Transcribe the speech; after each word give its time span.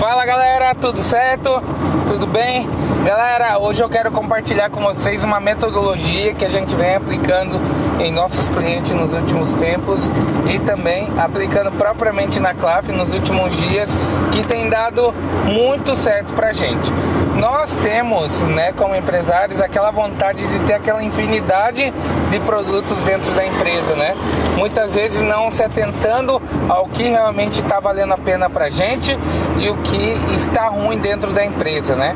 Fala 0.00 0.24
galera, 0.24 0.74
tudo 0.74 1.02
certo? 1.02 1.62
Tudo 2.08 2.26
bem? 2.26 2.66
Galera, 3.04 3.58
hoje 3.58 3.82
eu 3.82 3.88
quero 3.90 4.10
compartilhar 4.10 4.70
com 4.70 4.80
vocês 4.80 5.22
uma 5.22 5.38
metodologia 5.38 6.32
que 6.32 6.42
a 6.42 6.48
gente 6.48 6.74
vem 6.74 6.94
aplicando 6.94 7.60
em 8.00 8.10
nossos 8.10 8.48
clientes 8.48 8.92
nos 8.92 9.12
últimos 9.12 9.52
tempos 9.52 10.08
e 10.50 10.58
também 10.58 11.06
aplicando 11.18 11.70
propriamente 11.72 12.40
na 12.40 12.54
CLAF 12.54 12.90
nos 12.90 13.12
últimos 13.12 13.54
dias, 13.54 13.94
que 14.32 14.42
tem 14.42 14.70
dado 14.70 15.12
muito 15.44 15.94
certo 15.94 16.32
pra 16.32 16.54
gente. 16.54 16.90
Nós 17.36 17.74
temos, 17.76 18.40
né, 18.40 18.72
como 18.72 18.94
empresários, 18.94 19.60
aquela 19.60 19.90
vontade 19.90 20.46
de 20.46 20.58
ter 20.60 20.74
aquela 20.74 21.02
infinidade 21.02 21.92
de 22.30 22.40
produtos 22.40 23.02
dentro 23.02 23.30
da 23.32 23.46
empresa, 23.46 23.94
né? 23.94 24.14
Muitas 24.56 24.94
vezes 24.94 25.22
não 25.22 25.50
se 25.50 25.62
atentando 25.62 26.40
ao 26.68 26.86
que 26.86 27.04
realmente 27.04 27.60
está 27.60 27.80
valendo 27.80 28.12
a 28.12 28.18
pena 28.18 28.50
pra 28.50 28.68
gente 28.68 29.18
e 29.58 29.70
o 29.70 29.76
que 29.78 30.20
está 30.36 30.68
ruim 30.68 30.98
dentro 30.98 31.32
da 31.32 31.44
empresa, 31.44 31.94
né? 31.96 32.14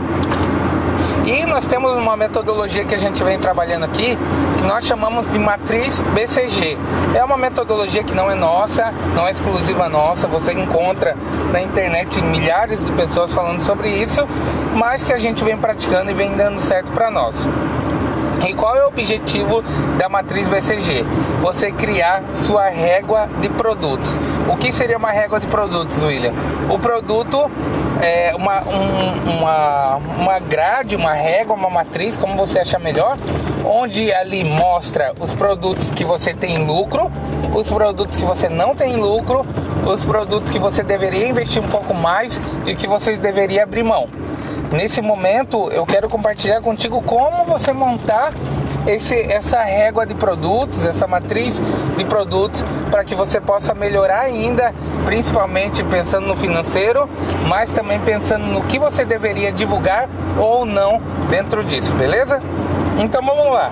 E 1.26 1.46
nós 1.46 1.66
temos 1.66 1.92
uma 1.92 2.16
metodologia 2.16 2.84
que 2.84 2.94
a 2.94 2.98
gente 2.98 3.24
vem 3.24 3.38
trabalhando 3.38 3.84
aqui, 3.84 4.18
que 4.58 4.64
nós 4.64 4.84
chamamos 4.84 5.26
de 5.30 5.38
matriz 5.38 5.98
BCG. 6.00 6.76
É 7.14 7.24
uma 7.24 7.38
metodologia 7.38 8.04
que 8.04 8.14
não 8.14 8.30
é 8.30 8.34
nossa, 8.34 8.92
não 9.14 9.26
é 9.26 9.30
exclusiva 9.30 9.88
nossa, 9.88 10.28
você 10.28 10.52
encontra 10.52 11.16
na 11.50 11.62
internet 11.62 12.20
milhares 12.20 12.84
de 12.84 12.92
pessoas 12.92 13.32
falando 13.32 13.62
sobre 13.62 13.88
isso, 13.88 14.26
mas 14.74 15.02
que 15.02 15.14
a 15.14 15.18
gente 15.18 15.42
vem 15.42 15.56
praticando 15.56 16.10
e 16.10 16.14
vem 16.14 16.36
dando 16.36 16.60
certo 16.60 16.92
para 16.92 17.10
nós. 17.10 17.46
E 18.46 18.54
qual 18.54 18.76
é 18.76 18.84
o 18.84 18.88
objetivo 18.88 19.62
da 19.98 20.08
matriz 20.08 20.46
BCG? 20.46 21.04
Você 21.40 21.72
criar 21.72 22.22
sua 22.34 22.68
régua 22.68 23.28
de 23.40 23.48
produtos. 23.48 24.10
O 24.48 24.56
que 24.56 24.70
seria 24.70 24.98
uma 24.98 25.10
régua 25.10 25.40
de 25.40 25.46
produtos, 25.46 26.02
William? 26.02 26.32
O 26.68 26.78
produto 26.78 27.50
é 28.02 28.34
uma, 28.34 28.62
um, 28.68 29.38
uma, 29.38 29.96
uma 29.96 30.38
grade, 30.38 30.94
uma 30.94 31.14
régua, 31.14 31.56
uma 31.56 31.70
matriz, 31.70 32.16
como 32.16 32.36
você 32.36 32.58
achar 32.58 32.78
melhor, 32.78 33.16
onde 33.64 34.12
ali 34.12 34.44
mostra 34.44 35.14
os 35.18 35.34
produtos 35.34 35.90
que 35.90 36.04
você 36.04 36.34
tem 36.34 36.66
lucro, 36.66 37.10
os 37.54 37.70
produtos 37.70 38.16
que 38.16 38.24
você 38.24 38.48
não 38.48 38.74
tem 38.74 38.96
lucro, 38.96 39.46
os 39.86 40.04
produtos 40.04 40.50
que 40.50 40.58
você 40.58 40.82
deveria 40.82 41.26
investir 41.26 41.62
um 41.62 41.68
pouco 41.68 41.94
mais 41.94 42.38
e 42.66 42.74
que 42.74 42.86
você 42.86 43.16
deveria 43.16 43.62
abrir 43.62 43.82
mão. 43.82 44.08
Nesse 44.74 45.00
momento, 45.00 45.70
eu 45.70 45.86
quero 45.86 46.08
compartilhar 46.08 46.60
contigo 46.60 47.00
como 47.00 47.44
você 47.44 47.72
montar 47.72 48.32
esse, 48.88 49.14
essa 49.32 49.62
régua 49.62 50.04
de 50.04 50.16
produtos, 50.16 50.84
essa 50.84 51.06
matriz 51.06 51.62
de 51.96 52.04
produtos, 52.04 52.64
para 52.90 53.04
que 53.04 53.14
você 53.14 53.40
possa 53.40 53.72
melhorar 53.72 54.22
ainda, 54.22 54.74
principalmente 55.04 55.84
pensando 55.84 56.26
no 56.26 56.34
financeiro, 56.34 57.08
mas 57.46 57.70
também 57.70 58.00
pensando 58.00 58.46
no 58.46 58.64
que 58.64 58.76
você 58.76 59.04
deveria 59.04 59.52
divulgar 59.52 60.08
ou 60.36 60.66
não 60.66 61.00
dentro 61.30 61.62
disso, 61.62 61.92
beleza? 61.92 62.42
Então 62.98 63.22
vamos 63.24 63.54
lá. 63.54 63.70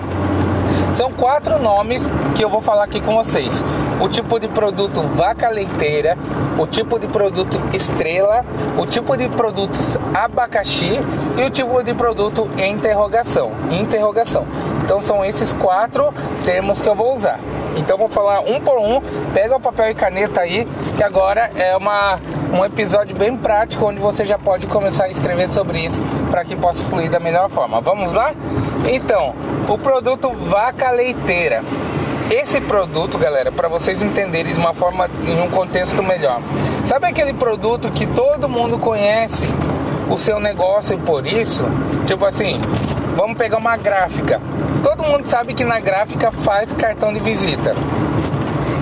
São 0.91 1.11
quatro 1.11 1.59
nomes 1.59 2.09
que 2.33 2.43
eu 2.43 2.49
vou 2.49 2.61
falar 2.61 2.85
aqui 2.85 3.01
com 3.01 3.13
vocês: 3.13 3.61
o 3.99 4.09
tipo 4.09 4.39
de 4.39 4.47
produto 4.47 5.01
vaca 5.01 5.49
leiteira, 5.49 6.17
o 6.57 6.67
tipo 6.67 6.99
de 6.99 7.07
produto 7.07 7.59
estrela, 7.73 8.45
o 8.77 8.85
tipo 8.85 9.15
de 9.15 9.27
produtos 9.29 9.97
abacaxi 10.13 10.99
e 11.37 11.43
o 11.43 11.49
tipo 11.49 11.83
de 11.83 11.93
produto 11.93 12.49
interrogação. 12.57 13.51
Interrogação. 13.69 14.45
Então 14.83 15.01
são 15.01 15.23
esses 15.23 15.53
quatro 15.53 16.13
termos 16.45 16.81
que 16.81 16.87
eu 16.87 16.95
vou 16.95 17.13
usar. 17.13 17.39
Então 17.75 17.97
vou 17.97 18.07
falar 18.07 18.41
um 18.41 18.59
por 18.59 18.77
um. 18.77 19.01
Pega 19.33 19.55
o 19.55 19.59
papel 19.59 19.89
e 19.89 19.95
caneta 19.95 20.41
aí, 20.41 20.67
que 20.95 21.03
agora 21.03 21.49
é 21.55 21.75
uma, 21.75 22.19
um 22.53 22.63
episódio 22.63 23.15
bem 23.15 23.35
prático 23.35 23.85
onde 23.85 23.99
você 23.99 24.25
já 24.25 24.37
pode 24.37 24.67
começar 24.67 25.05
a 25.05 25.09
escrever 25.09 25.47
sobre 25.47 25.79
isso 25.79 26.01
para 26.29 26.45
que 26.45 26.55
possa 26.55 26.83
fluir 26.85 27.09
da 27.09 27.19
melhor 27.19 27.49
forma. 27.49 27.81
Vamos 27.81 28.13
lá? 28.13 28.33
Então, 28.87 29.33
o 29.67 29.77
produto 29.77 30.29
vaca 30.31 30.91
leiteira. 30.91 31.63
Esse 32.29 32.61
produto, 32.61 33.17
galera, 33.17 33.51
para 33.51 33.67
vocês 33.67 34.01
entenderem 34.01 34.53
de 34.53 34.59
uma 34.59 34.73
forma, 34.73 35.09
em 35.25 35.39
um 35.41 35.49
contexto 35.49 36.01
melhor. 36.01 36.41
Sabe 36.85 37.07
aquele 37.07 37.33
produto 37.33 37.91
que 37.91 38.07
todo 38.07 38.47
mundo 38.49 38.77
conhece 38.79 39.43
o 40.09 40.17
seu 40.17 40.39
negócio 40.39 40.97
por 40.99 41.27
isso? 41.27 41.65
Tipo 42.05 42.25
assim, 42.25 42.59
vamos 43.15 43.37
pegar 43.37 43.57
uma 43.57 43.75
gráfica. 43.77 44.41
Todo 44.81 45.03
mundo 45.03 45.27
sabe 45.27 45.53
que 45.53 45.63
na 45.63 45.79
gráfica 45.79 46.31
faz 46.31 46.73
cartão 46.73 47.13
de 47.13 47.19
visita. 47.19 47.75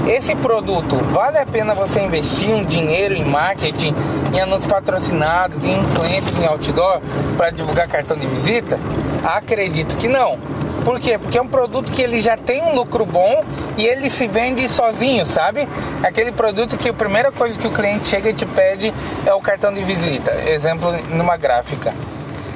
Esse 0.08 0.36
produto 0.36 0.96
vale 1.12 1.38
a 1.38 1.46
pena 1.46 1.74
você 1.74 2.02
investir 2.02 2.50
um 2.50 2.64
dinheiro 2.64 3.14
em 3.14 3.24
marketing, 3.24 3.94
em 4.34 4.40
anúncios 4.40 4.66
patrocinados, 4.66 5.64
em 5.64 5.78
influências 5.78 6.40
em 6.40 6.46
outdoor 6.46 7.02
para 7.38 7.52
divulgar 7.52 7.88
cartão 7.88 8.18
de 8.18 8.26
visita? 8.28 8.80
Acredito 9.24 9.96
que 9.98 10.08
não. 10.08 10.40
Por 10.84 11.00
quê? 11.00 11.18
Porque 11.18 11.38
é 11.38 11.42
um 11.42 11.48
produto 11.48 11.92
que 11.92 12.02
ele 12.02 12.22
já 12.22 12.36
tem 12.36 12.62
um 12.64 12.76
lucro 12.76 13.06
bom 13.06 13.44
e 13.78 13.86
ele 13.86 14.10
se 14.10 14.28
vende 14.28 14.68
sozinho, 14.68 15.26
sabe? 15.26 15.68
Aquele 16.04 16.32
produto 16.32 16.78
que 16.78 16.90
a 16.90 16.94
primeira 16.94 17.32
coisa 17.32 17.60
que 17.60 17.68
o 17.68 17.72
cliente 17.72 18.10
chega 18.10 18.30
e 18.30 18.34
te 18.34 18.46
pede 18.46 18.94
é 19.26 19.34
o 19.34 19.40
cartão 19.40 19.74
de 19.74 19.84
visita. 19.84 20.32
Exemplo 20.50 20.92
numa 21.10 21.38
gráfica. 21.38 21.94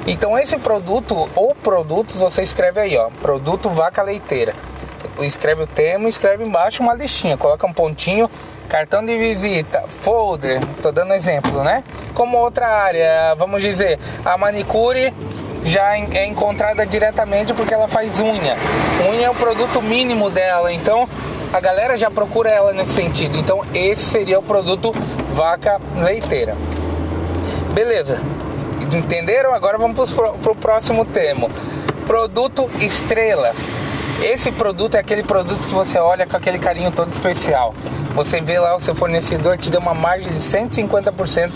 Então 0.06 0.38
esse 0.38 0.56
produto 0.58 1.28
ou 1.34 1.54
produtos 1.54 2.16
você 2.16 2.42
escreve 2.42 2.80
aí, 2.80 2.96
ó, 2.96 3.10
produto 3.22 3.68
vaca 3.68 4.02
leiteira. 4.02 4.54
Escreve 5.20 5.62
o 5.62 5.66
termo, 5.66 6.08
escreve 6.08 6.44
embaixo 6.44 6.82
uma 6.82 6.94
listinha, 6.94 7.36
coloca 7.36 7.66
um 7.66 7.72
pontinho, 7.72 8.30
cartão 8.68 9.04
de 9.04 9.16
visita, 9.16 9.84
folder, 9.88 10.60
tô 10.82 10.92
dando 10.92 11.14
exemplo, 11.14 11.62
né? 11.62 11.82
Como 12.12 12.36
outra 12.36 12.68
área, 12.68 13.34
vamos 13.36 13.62
dizer, 13.62 13.98
a 14.24 14.36
manicure 14.36 15.14
já 15.66 15.98
é 15.98 16.26
encontrada 16.26 16.86
diretamente 16.86 17.52
porque 17.52 17.74
ela 17.74 17.88
faz 17.88 18.20
unha. 18.20 18.56
Unha 19.10 19.26
é 19.26 19.30
o 19.30 19.34
produto 19.34 19.82
mínimo 19.82 20.30
dela, 20.30 20.72
então 20.72 21.08
a 21.52 21.58
galera 21.58 21.96
já 21.96 22.08
procura 22.08 22.48
ela 22.48 22.72
nesse 22.72 22.92
sentido. 22.92 23.36
Então 23.36 23.62
esse 23.74 24.04
seria 24.04 24.38
o 24.38 24.42
produto 24.42 24.92
vaca 25.32 25.80
leiteira. 25.96 26.56
Beleza, 27.74 28.22
entenderam? 28.92 29.52
Agora 29.52 29.76
vamos 29.76 30.12
para 30.12 30.52
o 30.52 30.54
próximo 30.54 31.04
termo. 31.04 31.50
Produto 32.06 32.70
estrela. 32.80 33.52
Esse 34.22 34.52
produto 34.52 34.94
é 34.94 35.00
aquele 35.00 35.24
produto 35.24 35.66
que 35.66 35.74
você 35.74 35.98
olha 35.98 36.26
com 36.26 36.36
aquele 36.36 36.58
carinho 36.58 36.92
todo 36.92 37.12
especial. 37.12 37.74
Você 38.14 38.40
vê 38.40 38.58
lá 38.58 38.74
o 38.74 38.80
seu 38.80 38.94
fornecedor 38.94 39.58
te 39.58 39.68
deu 39.68 39.80
uma 39.80 39.92
margem 39.92 40.32
de 40.32 40.38
150% 40.38 41.50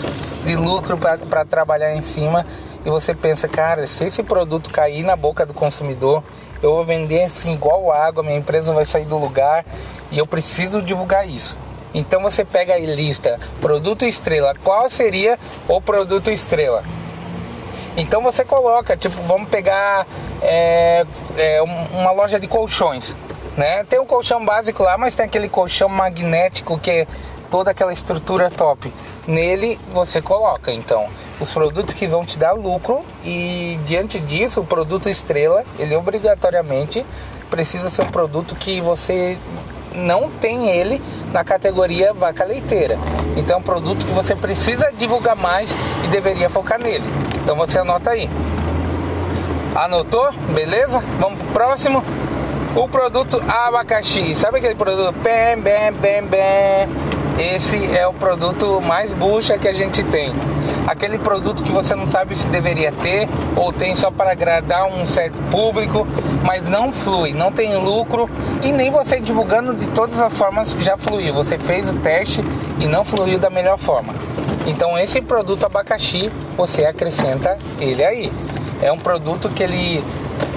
de 0.45 0.55
lucro 0.55 0.97
para 0.97 1.45
trabalhar 1.45 1.95
em 1.95 2.03
cima 2.03 2.45
e 2.85 2.89
você 2.89 3.13
pensa, 3.13 3.47
cara, 3.47 3.85
se 3.85 4.05
esse 4.05 4.23
produto 4.23 4.69
cair 4.69 5.03
na 5.03 5.15
boca 5.15 5.45
do 5.45 5.53
consumidor, 5.53 6.23
eu 6.61 6.73
vou 6.73 6.85
vender 6.85 7.23
assim 7.23 7.53
igual 7.53 7.91
água, 7.91 8.23
minha 8.23 8.37
empresa 8.37 8.73
vai 8.73 8.85
sair 8.85 9.05
do 9.05 9.17
lugar 9.17 9.65
e 10.11 10.17
eu 10.17 10.27
preciso 10.27 10.81
divulgar 10.81 11.27
isso. 11.27 11.57
Então 11.93 12.21
você 12.21 12.45
pega 12.45 12.73
aí 12.73 12.85
lista 12.85 13.39
produto 13.59 14.05
estrela, 14.05 14.55
qual 14.63 14.89
seria 14.89 15.37
o 15.67 15.81
produto 15.81 16.31
estrela? 16.31 16.83
Então 17.97 18.21
você 18.21 18.45
coloca, 18.45 18.95
tipo, 18.95 19.21
vamos 19.23 19.49
pegar 19.49 20.07
é, 20.41 21.05
é, 21.37 21.61
uma 21.61 22.11
loja 22.11 22.39
de 22.39 22.47
colchões, 22.47 23.13
né? 23.57 23.83
Tem 23.83 23.99
um 23.99 24.05
colchão 24.05 24.43
básico 24.45 24.81
lá, 24.81 24.97
mas 24.97 25.13
tem 25.13 25.25
aquele 25.25 25.49
colchão 25.49 25.89
magnético 25.89 26.79
que 26.79 26.89
é 26.89 27.07
toda 27.51 27.69
aquela 27.69 27.93
estrutura 27.93 28.49
top. 28.49 28.91
Nele 29.27 29.77
você 29.93 30.21
coloca, 30.21 30.71
então, 30.71 31.07
os 31.39 31.51
produtos 31.51 31.93
que 31.93 32.07
vão 32.07 32.25
te 32.25 32.39
dar 32.39 32.53
lucro 32.53 33.03
e 33.23 33.77
diante 33.85 34.19
disso, 34.19 34.61
o 34.61 34.65
produto 34.65 35.09
estrela, 35.09 35.63
ele 35.77 35.95
obrigatoriamente 35.95 37.05
precisa 37.49 37.89
ser 37.89 38.03
um 38.03 38.09
produto 38.09 38.55
que 38.55 38.79
você 38.79 39.37
não 39.93 40.29
tem 40.29 40.69
ele 40.69 41.01
na 41.33 41.43
categoria 41.43 42.13
vaca 42.13 42.45
leiteira. 42.45 42.97
Então 43.35 43.57
é 43.57 43.59
um 43.59 43.63
produto 43.63 44.05
que 44.05 44.11
você 44.13 44.35
precisa 44.35 44.91
divulgar 44.97 45.35
mais 45.35 45.75
e 46.05 46.07
deveria 46.07 46.49
focar 46.49 46.79
nele. 46.79 47.03
Então 47.43 47.55
você 47.57 47.77
anota 47.77 48.11
aí. 48.11 48.29
Anotou? 49.75 50.31
Beleza? 50.53 51.03
Vamos 51.19 51.39
pro 51.39 51.47
próximo. 51.49 52.03
O 52.75 52.87
produto 52.87 53.41
abacaxi. 53.47 54.33
Sabe 54.35 54.59
aquele 54.59 54.75
produto? 54.75 55.17
Bem, 55.19 55.59
bem, 55.59 55.91
bem, 55.91 56.23
bem. 56.23 57.10
Esse 57.37 57.95
é 57.95 58.07
o 58.07 58.13
produto 58.13 58.81
mais 58.81 59.13
bucha 59.13 59.57
que 59.57 59.67
a 59.67 59.73
gente 59.73 60.03
tem. 60.03 60.33
Aquele 60.87 61.17
produto 61.17 61.63
que 61.63 61.71
você 61.71 61.95
não 61.95 62.05
sabe 62.05 62.35
se 62.35 62.47
deveria 62.47 62.91
ter 62.91 63.27
ou 63.55 63.71
tem 63.71 63.95
só 63.95 64.11
para 64.11 64.31
agradar 64.31 64.85
um 64.85 65.05
certo 65.05 65.41
público, 65.49 66.07
mas 66.43 66.67
não 66.67 66.91
flui, 66.91 67.33
não 67.33 67.51
tem 67.51 67.75
lucro 67.77 68.29
e 68.61 68.71
nem 68.71 68.91
você 68.91 69.19
divulgando 69.19 69.73
de 69.73 69.87
todas 69.87 70.19
as 70.19 70.37
formas 70.37 70.75
já 70.79 70.97
fluiu. 70.97 71.33
Você 71.33 71.57
fez 71.57 71.89
o 71.89 71.97
teste 71.97 72.43
e 72.79 72.87
não 72.87 73.05
fluiu 73.05 73.39
da 73.39 73.49
melhor 73.49 73.77
forma. 73.77 74.13
Então 74.65 74.97
esse 74.97 75.21
produto 75.21 75.65
abacaxi, 75.65 76.29
você 76.57 76.85
acrescenta 76.85 77.57
ele 77.79 78.03
aí. 78.03 78.31
É 78.81 78.91
um 78.91 78.97
produto 78.97 79.49
que 79.49 79.63
ele 79.63 80.03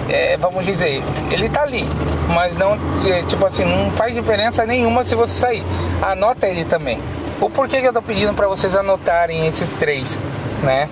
é, 0.08 0.36
vamos 0.36 0.64
dizer, 0.64 1.02
ele 1.30 1.48
tá 1.48 1.62
ali, 1.62 1.84
mas 2.28 2.56
não, 2.56 2.78
é, 3.06 3.22
tipo 3.22 3.44
assim, 3.44 3.64
não 3.64 3.90
faz 3.92 4.14
diferença 4.14 4.64
nenhuma 4.66 5.04
se 5.04 5.14
você 5.14 5.32
sair. 5.32 5.62
Anota 6.02 6.46
ele 6.46 6.64
também. 6.64 7.00
O 7.40 7.50
porquê 7.50 7.80
que 7.80 7.88
eu 7.88 7.92
tô 7.92 8.02
pedindo 8.02 8.32
para 8.34 8.46
vocês 8.46 8.76
anotarem 8.76 9.46
esses 9.46 9.72
três? 9.72 10.18
né? 10.64 10.88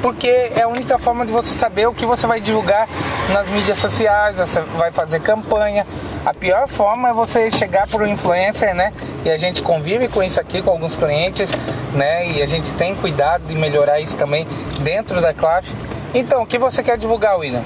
Porque 0.00 0.28
é 0.28 0.62
a 0.62 0.68
única 0.68 0.96
forma 0.98 1.26
de 1.26 1.32
você 1.32 1.52
saber 1.52 1.86
o 1.88 1.92
que 1.92 2.06
você 2.06 2.26
vai 2.26 2.40
divulgar 2.40 2.88
nas 3.32 3.48
mídias 3.48 3.78
sociais, 3.78 4.36
você 4.36 4.60
vai 4.60 4.92
fazer 4.92 5.20
campanha. 5.20 5.84
A 6.24 6.32
pior 6.32 6.68
forma 6.68 7.08
é 7.08 7.12
você 7.12 7.50
chegar 7.50 7.88
por 7.88 8.02
um 8.02 8.06
influencer, 8.06 8.74
né? 8.74 8.92
E 9.24 9.30
a 9.30 9.36
gente 9.36 9.60
convive 9.60 10.06
com 10.06 10.22
isso 10.22 10.40
aqui 10.40 10.62
com 10.62 10.70
alguns 10.70 10.94
clientes, 10.94 11.50
né? 11.94 12.30
E 12.30 12.42
a 12.42 12.46
gente 12.46 12.70
tem 12.74 12.94
cuidado 12.94 13.44
de 13.48 13.56
melhorar 13.56 13.98
isso 13.98 14.16
também 14.16 14.46
dentro 14.80 15.20
da 15.20 15.34
classe. 15.34 15.74
Então, 16.14 16.42
o 16.42 16.46
que 16.46 16.58
você 16.58 16.82
quer 16.82 16.96
divulgar, 16.96 17.36
William? 17.36 17.62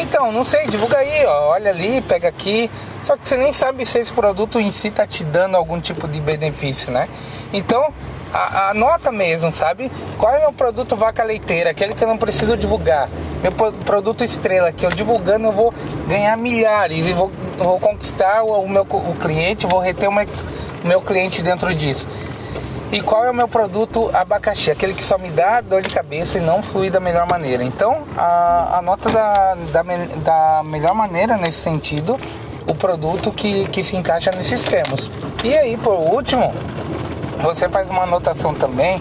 Então, 0.00 0.32
não 0.32 0.42
sei, 0.42 0.66
divulga 0.66 0.96
aí, 0.96 1.26
ó, 1.26 1.50
olha 1.50 1.70
ali, 1.70 2.00
pega 2.00 2.28
aqui. 2.28 2.70
Só 3.02 3.16
que 3.16 3.28
você 3.28 3.36
nem 3.36 3.52
sabe 3.52 3.84
se 3.84 3.98
esse 3.98 4.12
produto 4.12 4.58
em 4.58 4.70
si 4.70 4.88
está 4.88 5.06
te 5.06 5.24
dando 5.24 5.56
algum 5.56 5.78
tipo 5.78 6.08
de 6.08 6.20
benefício, 6.20 6.90
né? 6.90 7.08
Então, 7.52 7.92
anota 8.32 9.10
mesmo, 9.12 9.50
sabe? 9.52 9.90
Qual 10.16 10.34
é 10.34 10.46
o 10.46 10.52
produto 10.52 10.96
vaca 10.96 11.22
leiteira, 11.22 11.70
aquele 11.70 11.94
que 11.94 12.02
eu 12.02 12.08
não 12.08 12.16
preciso 12.16 12.56
divulgar. 12.56 13.08
Meu 13.42 13.52
produto 13.52 14.24
estrela, 14.24 14.72
que 14.72 14.86
eu 14.86 14.90
divulgando 14.90 15.46
eu 15.46 15.52
vou 15.52 15.74
ganhar 16.06 16.36
milhares 16.36 17.06
e 17.06 17.12
vou, 17.12 17.30
vou 17.58 17.78
conquistar 17.80 18.42
o, 18.42 18.68
meu 18.68 18.82
o 18.82 19.14
cliente, 19.16 19.66
vou 19.66 19.80
reter 19.80 20.08
o 20.08 20.12
meu, 20.12 20.26
o 20.82 20.86
meu 20.86 21.00
cliente 21.00 21.42
dentro 21.42 21.74
disso. 21.74 22.06
E 22.92 23.00
qual 23.00 23.24
é 23.24 23.30
o 23.30 23.34
meu 23.34 23.46
produto 23.46 24.10
abacaxi? 24.12 24.70
Aquele 24.70 24.94
que 24.94 25.02
só 25.02 25.16
me 25.16 25.30
dá 25.30 25.60
dor 25.60 25.80
de 25.80 25.88
cabeça 25.90 26.38
e 26.38 26.40
não 26.40 26.60
flui 26.60 26.90
da 26.90 26.98
melhor 26.98 27.24
maneira. 27.24 27.62
Então, 27.62 28.02
a, 28.16 28.78
a 28.78 28.82
nota 28.82 29.08
da, 29.10 29.54
da, 29.54 29.82
da 29.82 30.62
melhor 30.64 30.92
maneira 30.92 31.36
nesse 31.36 31.58
sentido, 31.58 32.18
o 32.66 32.74
produto 32.74 33.30
que, 33.30 33.68
que 33.68 33.84
se 33.84 33.94
encaixa 33.94 34.32
nesses 34.32 34.64
termos. 34.64 35.08
E 35.44 35.56
aí, 35.56 35.76
por 35.76 35.94
último, 35.94 36.52
você 37.40 37.68
faz 37.68 37.88
uma 37.88 38.02
anotação 38.02 38.54
também 38.54 39.00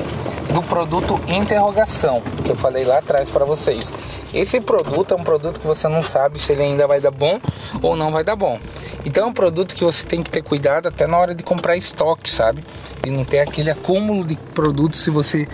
do 0.53 0.61
produto 0.61 1.19
interrogação, 1.27 2.21
que 2.43 2.51
eu 2.51 2.55
falei 2.55 2.85
lá 2.85 2.99
atrás 2.99 3.29
para 3.29 3.43
vocês. 3.43 3.91
Esse 4.31 4.61
produto 4.61 5.15
é 5.15 5.17
um 5.17 5.23
produto 5.23 5.59
que 5.59 5.65
você 5.65 5.87
não 5.87 6.03
sabe 6.03 6.37
se 6.39 6.51
ele 6.51 6.61
ainda 6.61 6.85
vai 6.85 7.01
dar 7.01 7.11
bom 7.11 7.39
ou 7.81 7.95
não 7.95 8.11
vai 8.11 8.23
dar 8.23 8.35
bom. 8.35 8.59
Então 9.05 9.25
é 9.25 9.27
um 9.27 9.33
produto 9.33 9.75
que 9.75 9.83
você 9.83 10.03
tem 10.03 10.21
que 10.21 10.29
ter 10.29 10.41
cuidado 10.41 10.87
até 10.87 11.07
na 11.07 11.17
hora 11.17 11.33
de 11.33 11.43
comprar 11.43 11.77
estoque, 11.77 12.29
sabe? 12.29 12.63
E 13.05 13.09
não 13.09 13.23
ter 13.23 13.39
aquele 13.39 13.71
acúmulo 13.71 14.25
de 14.25 14.35
produtos 14.53 14.99
se 14.99 15.09
você 15.09 15.47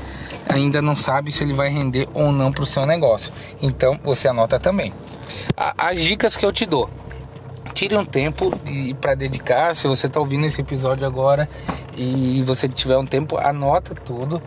ainda 0.47 0.81
não 0.81 0.95
sabe 0.95 1.31
se 1.31 1.43
ele 1.43 1.53
vai 1.53 1.69
render 1.69 2.07
ou 2.13 2.31
não 2.31 2.51
para 2.51 2.63
o 2.63 2.65
seu 2.65 2.85
negócio. 2.85 3.31
Então 3.61 3.99
você 4.03 4.27
anota 4.27 4.59
também. 4.59 4.93
As 5.55 6.01
dicas 6.01 6.35
que 6.35 6.45
eu 6.45 6.51
te 6.51 6.65
dou 6.65 6.89
tire 7.73 7.97
um 7.97 8.05
tempo 8.05 8.51
para 9.01 9.15
dedicar. 9.15 9.75
Se 9.75 9.87
você 9.87 10.07
está 10.07 10.19
ouvindo 10.19 10.45
esse 10.45 10.61
episódio 10.61 11.05
agora 11.05 11.49
e 11.95 12.41
você 12.43 12.69
tiver 12.69 12.97
um 12.97 13.05
tempo, 13.05 13.37
anota 13.37 13.93
tudo 13.93 14.41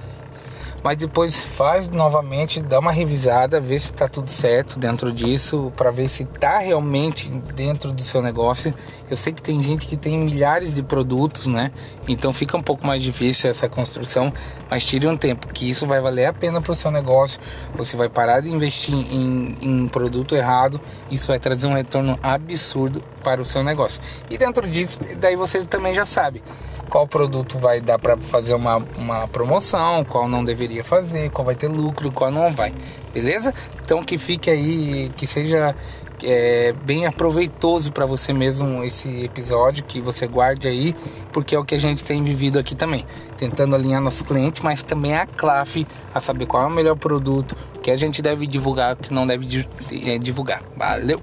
mas 0.82 0.96
depois 0.96 1.38
faz 1.38 1.88
novamente, 1.88 2.60
dá 2.60 2.78
uma 2.78 2.92
revisada, 2.92 3.60
vê 3.60 3.78
se 3.78 3.90
está 3.90 4.08
tudo 4.08 4.30
certo 4.30 4.78
dentro 4.78 5.12
disso, 5.12 5.72
para 5.76 5.90
ver 5.90 6.08
se 6.08 6.22
está 6.22 6.58
realmente 6.58 7.28
dentro 7.54 7.92
do 7.92 8.02
seu 8.02 8.22
negócio. 8.22 8.72
Eu 9.10 9.16
sei 9.16 9.32
que 9.32 9.42
tem 9.42 9.60
gente 9.62 9.86
que 9.86 9.96
tem 9.96 10.18
milhares 10.18 10.74
de 10.74 10.82
produtos, 10.82 11.46
né? 11.46 11.72
Então 12.06 12.32
fica 12.32 12.56
um 12.56 12.62
pouco 12.62 12.86
mais 12.86 13.02
difícil 13.02 13.50
essa 13.50 13.68
construção, 13.68 14.32
mas 14.70 14.84
tire 14.84 15.06
um 15.06 15.16
tempo, 15.16 15.48
que 15.48 15.68
isso 15.68 15.86
vai 15.86 16.00
valer 16.00 16.26
a 16.26 16.32
pena 16.32 16.60
para 16.60 16.72
o 16.72 16.74
seu 16.74 16.90
negócio. 16.90 17.40
Você 17.74 17.96
vai 17.96 18.08
parar 18.08 18.40
de 18.40 18.48
investir 18.48 18.94
em, 18.94 19.56
em 19.60 19.88
produto 19.88 20.34
errado, 20.34 20.80
isso 21.10 21.28
vai 21.28 21.38
trazer 21.38 21.66
um 21.66 21.74
retorno 21.74 22.18
absurdo 22.22 23.02
para 23.22 23.40
o 23.40 23.44
seu 23.44 23.64
negócio. 23.64 24.00
E 24.30 24.38
dentro 24.38 24.68
disso, 24.68 25.00
daí 25.18 25.36
você 25.36 25.64
também 25.64 25.92
já 25.92 26.04
sabe 26.04 26.42
qual 26.88 27.06
produto 27.06 27.58
vai 27.58 27.80
dar 27.80 27.98
para 27.98 28.16
fazer 28.16 28.54
uma, 28.54 28.76
uma 28.96 29.28
promoção, 29.28 30.04
qual 30.04 30.28
não 30.28 30.44
deveria 30.44 30.82
fazer, 30.82 31.30
qual 31.30 31.44
vai 31.44 31.54
ter 31.54 31.68
lucro, 31.68 32.10
qual 32.10 32.30
não 32.30 32.50
vai, 32.52 32.74
beleza? 33.12 33.52
Então 33.84 34.02
que 34.02 34.18
fique 34.18 34.50
aí, 34.50 35.10
que 35.16 35.26
seja 35.26 35.74
é, 36.22 36.72
bem 36.84 37.06
aproveitoso 37.06 37.92
para 37.92 38.06
você 38.06 38.32
mesmo 38.32 38.82
esse 38.82 39.24
episódio, 39.24 39.84
que 39.84 40.00
você 40.00 40.26
guarde 40.26 40.66
aí, 40.66 40.94
porque 41.32 41.54
é 41.54 41.58
o 41.58 41.64
que 41.64 41.74
a 41.74 41.78
gente 41.78 42.04
tem 42.04 42.22
vivido 42.22 42.58
aqui 42.58 42.74
também, 42.74 43.04
tentando 43.36 43.74
alinhar 43.74 44.00
nossos 44.00 44.22
clientes, 44.22 44.62
mas 44.62 44.82
também 44.82 45.14
a 45.14 45.26
CLAF 45.26 45.86
a 46.14 46.20
saber 46.20 46.46
qual 46.46 46.64
é 46.64 46.66
o 46.66 46.70
melhor 46.70 46.96
produto 46.96 47.56
que 47.82 47.90
a 47.90 47.96
gente 47.96 48.20
deve 48.20 48.46
divulgar, 48.46 48.96
que 48.96 49.12
não 49.12 49.26
deve 49.26 49.66
é, 50.04 50.18
divulgar. 50.18 50.62
Valeu! 50.76 51.22